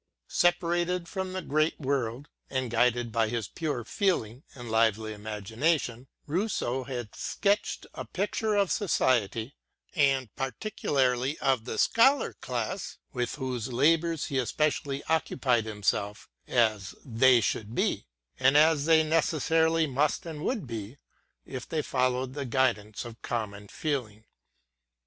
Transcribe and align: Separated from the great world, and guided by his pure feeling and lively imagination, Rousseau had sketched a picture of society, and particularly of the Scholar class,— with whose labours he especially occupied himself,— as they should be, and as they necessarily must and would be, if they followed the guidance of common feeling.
Separated 0.29 1.07
from 1.07 1.33
the 1.33 1.43
great 1.43 1.79
world, 1.79 2.27
and 2.49 2.71
guided 2.71 3.11
by 3.11 3.29
his 3.29 3.47
pure 3.47 3.83
feeling 3.83 4.41
and 4.55 4.71
lively 4.71 5.13
imagination, 5.13 6.07
Rousseau 6.25 6.85
had 6.85 7.15
sketched 7.15 7.85
a 7.93 8.05
picture 8.05 8.55
of 8.55 8.71
society, 8.71 9.53
and 9.95 10.35
particularly 10.35 11.37
of 11.37 11.65
the 11.65 11.77
Scholar 11.77 12.33
class,— 12.33 12.97
with 13.13 13.35
whose 13.35 13.71
labours 13.71 14.25
he 14.25 14.39
especially 14.39 15.03
occupied 15.03 15.65
himself,— 15.65 16.27
as 16.47 16.95
they 17.05 17.39
should 17.39 17.75
be, 17.75 18.07
and 18.39 18.57
as 18.57 18.85
they 18.85 19.03
necessarily 19.03 19.85
must 19.85 20.25
and 20.25 20.43
would 20.43 20.65
be, 20.65 20.97
if 21.45 21.69
they 21.69 21.83
followed 21.83 22.33
the 22.33 22.43
guidance 22.45 23.05
of 23.05 23.21
common 23.21 23.67
feeling. 23.67 24.25